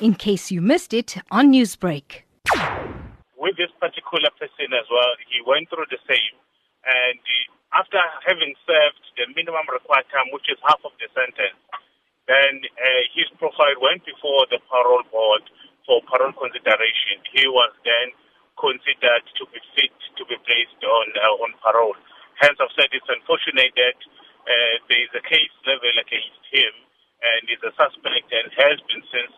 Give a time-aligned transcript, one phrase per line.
[0.00, 2.24] in case you missed it on Newsbreak.
[3.36, 6.34] With this particular person as well, he went through the same.
[6.84, 7.20] And
[7.72, 11.58] after having served the minimum required time, which is half of the sentence,
[12.26, 15.44] then uh, his profile went before the parole board
[15.86, 17.22] for parole consideration.
[17.30, 18.10] He was then
[18.58, 21.94] considered to be fit to be placed on uh, on parole.
[22.42, 23.98] Hence, I've said it's unfortunate that
[24.44, 26.72] uh, there is a case level against him
[27.22, 29.32] and is a suspect and has been since.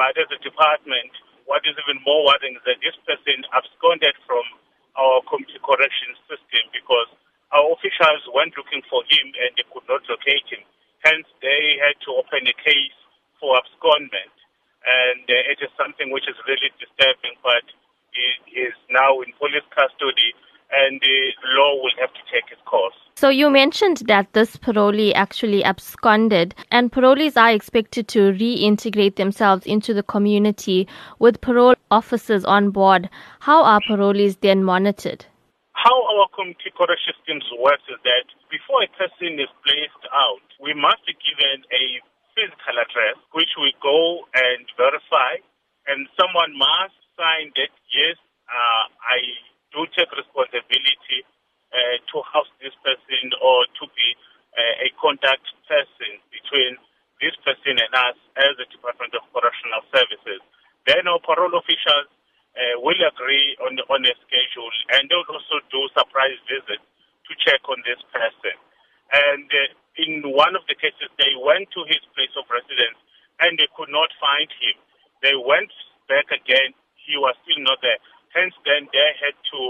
[0.00, 1.12] But as a department,
[1.44, 4.48] what is even more worrying is that this person absconded from
[4.96, 7.12] our community corrections system because
[7.52, 10.64] our officials went looking for him and they could not locate him.
[11.04, 12.96] Hence, they had to open a case
[13.36, 14.32] for abscondment.
[14.88, 17.68] And uh, it is something which is really disturbing, but
[18.16, 20.32] he is now in police custody
[20.72, 21.18] and the
[21.60, 22.59] law will have to take course.
[23.20, 29.66] So you mentioned that this parolee actually absconded, and parolees are expected to reintegrate themselves
[29.66, 30.88] into the community
[31.18, 33.10] with parole officers on board.
[33.40, 35.26] How are parolees then monitored?
[35.76, 40.72] How our community correction systems works is that before a person is placed out, we
[40.72, 42.00] must be given a
[42.32, 45.36] physical address, which we go and verify,
[45.92, 48.16] and someone must sign that yes,
[48.48, 49.20] uh, I
[49.76, 51.28] do take responsibility
[51.70, 54.08] uh, to house this person or to be
[54.58, 56.74] uh, a contact person between
[57.20, 60.40] this person and us as the Department of Correctional Services.
[60.88, 62.08] Then our parole officials
[62.56, 66.84] uh, will agree on, on a schedule and they'll also do surprise visits
[67.28, 68.56] to check on this person.
[69.12, 72.98] And uh, in one of the cases, they went to his place of residence
[73.44, 74.76] and they could not find him.
[75.22, 75.70] They went
[76.08, 76.72] back again.
[76.96, 78.00] He was still not there.
[78.34, 79.60] Hence, then they had to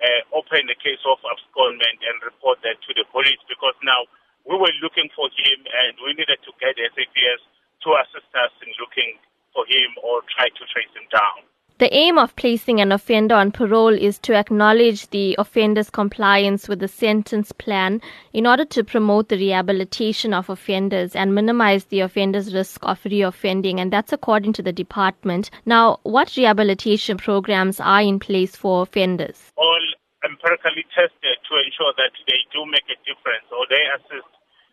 [0.00, 4.04] uh, open the case of abscondment and report that to the police because now
[4.50, 7.42] we were looking for him and we needed to get SAPS
[7.86, 9.14] to assist us in looking
[9.54, 11.46] for him or try to trace him down.
[11.78, 16.80] The aim of placing an offender on parole is to acknowledge the offender's compliance with
[16.80, 18.02] the sentence plan
[18.34, 23.80] in order to promote the rehabilitation of offenders and minimize the offender's risk of reoffending,
[23.80, 25.50] and that's according to the department.
[25.64, 29.50] Now, what rehabilitation programs are in place for offenders?
[29.56, 29.80] All
[30.22, 34.28] empirically tested to ensure that they do make a difference or they assist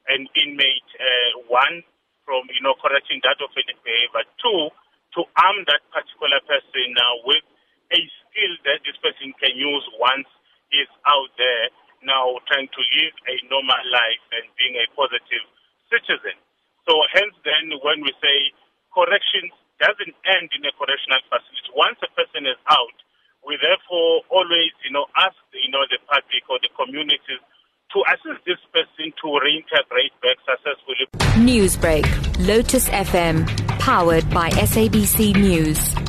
[0.09, 1.83] an inmate, uh, one,
[2.27, 4.67] from, you know, correcting that offending behavior, two,
[5.15, 7.43] to arm that particular person now with
[7.95, 10.27] a skill that this person can use once
[10.69, 11.71] he's out there
[12.03, 15.45] now trying to live a normal life and being a positive
[15.87, 16.35] citizen.
[16.83, 18.51] So hence then when we say
[18.91, 21.71] corrections doesn't end in a correctional facility.
[21.73, 22.97] Once a person is out,
[23.45, 27.41] we therefore always, you know, ask, you know, the public or the communities
[27.93, 31.07] to assist this person to reintegrate back successfully.
[31.37, 32.05] Newsbreak,
[32.47, 33.47] Lotus FM,
[33.79, 36.06] powered by SABC News.